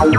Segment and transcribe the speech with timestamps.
[0.00, 0.17] Oh,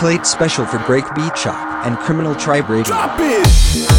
[0.00, 0.78] plate special for
[1.14, 3.89] Beat Shop and Criminal Tribe Radio.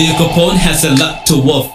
[0.00, 1.69] The Capone has a lot to wolf.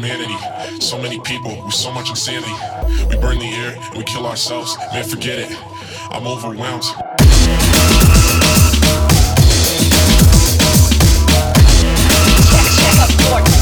[0.00, 0.80] humanity.
[0.80, 2.52] So many people with so much insanity.
[3.08, 4.76] We burn the air and we kill ourselves.
[4.92, 5.58] Man, forget it.
[6.10, 6.84] I'm overwhelmed.
[12.50, 13.59] Check, check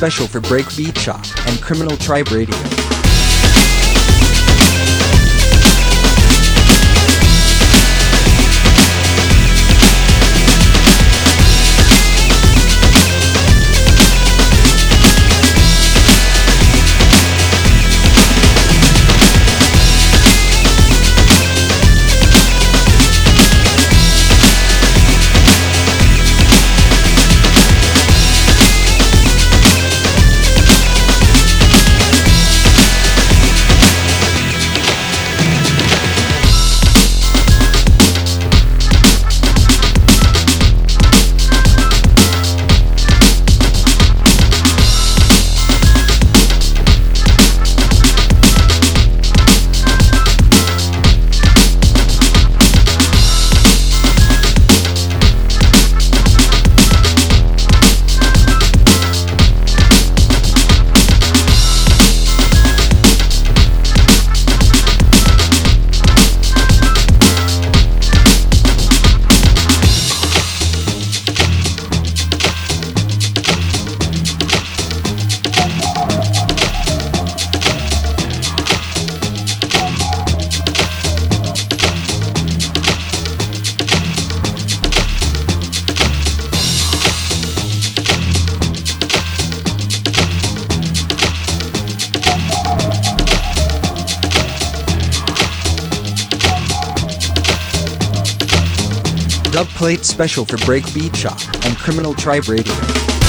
[0.00, 2.89] special for Breakbeat Shop and Criminal Tribe Radio.
[99.90, 103.19] Dub plate special for Breakbeat Shop and Criminal Tribe Radio.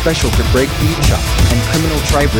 [0.00, 1.20] Special for Breakbeat Shop
[1.52, 2.30] and Criminal Tribe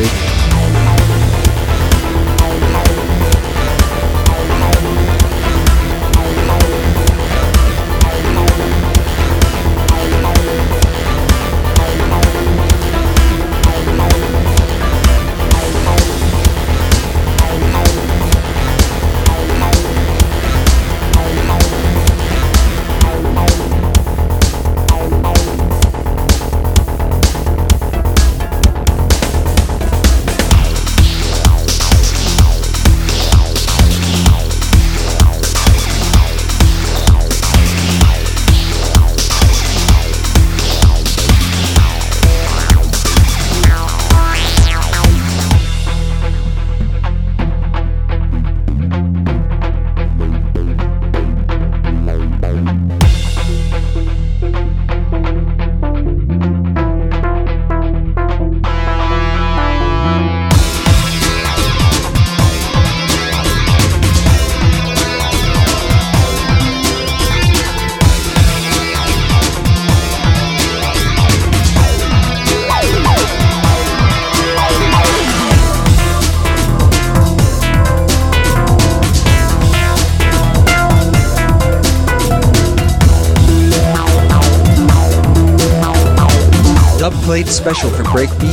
[87.72, 88.49] special for Breakbeat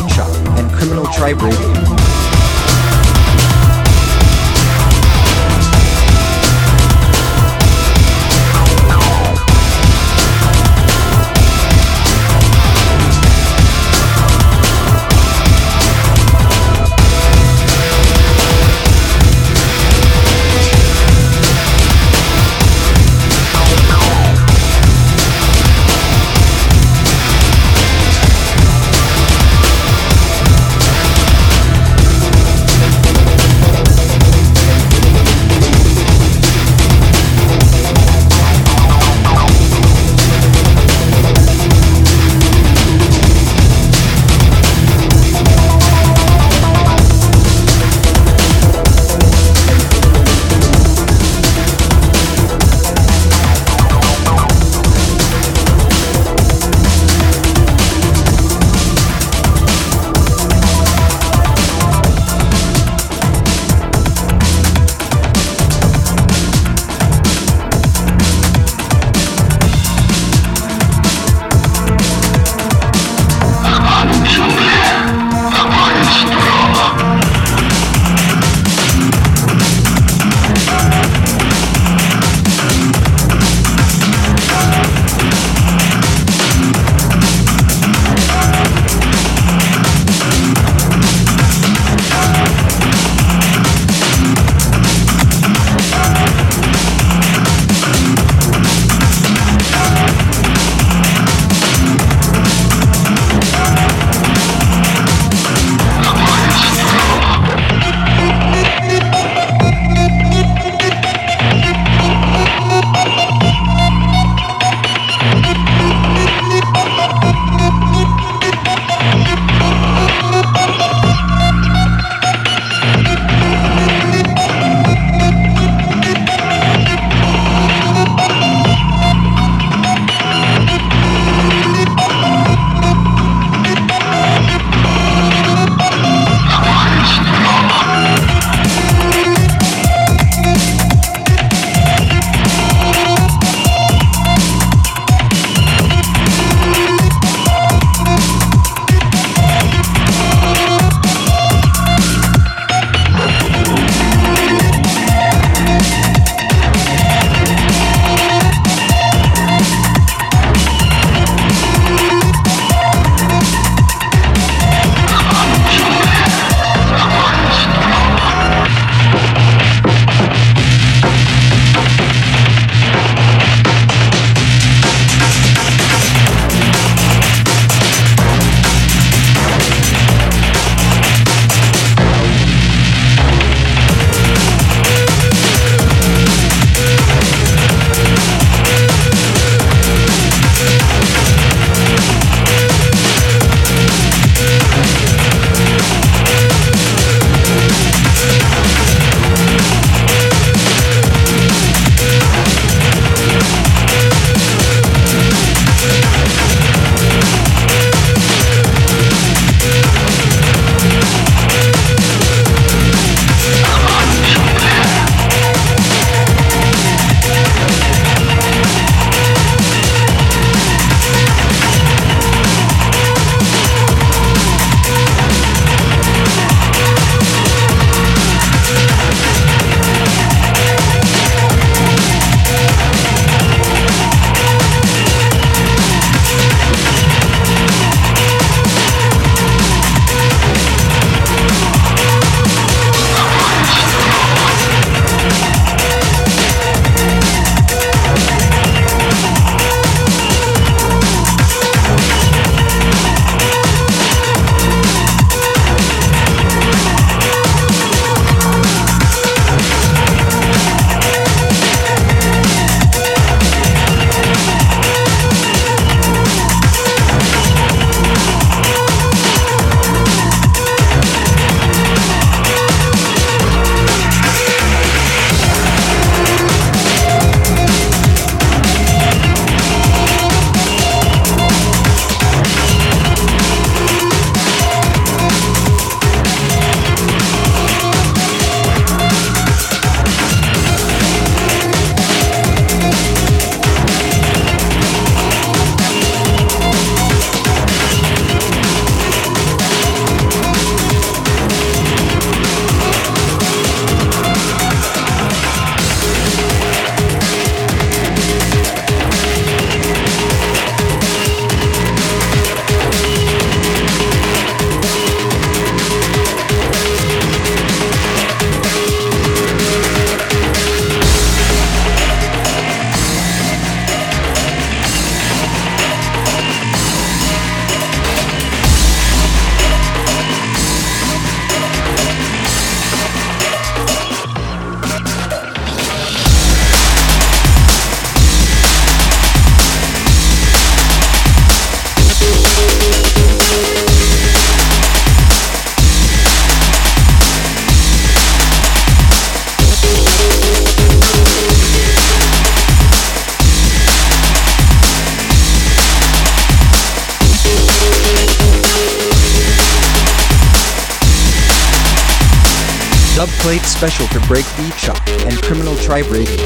[366.03, 366.36] vibrating.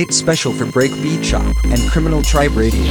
[0.00, 2.90] late special for Breakbeat Shop and Criminal Tribe Radio.